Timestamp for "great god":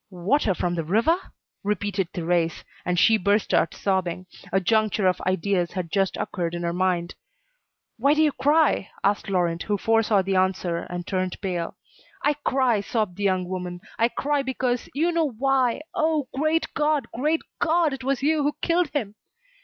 16.33-17.05, 17.13-17.93